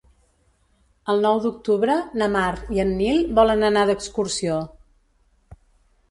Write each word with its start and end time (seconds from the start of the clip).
El 1.13 1.19
nou 1.25 1.41
d'octubre 1.41 1.97
na 2.21 2.29
Mar 2.35 2.47
i 2.77 2.81
en 2.83 2.93
Nil 3.01 3.19
volen 3.41 3.67
anar 3.67 3.83
d'excursió. 3.91 4.57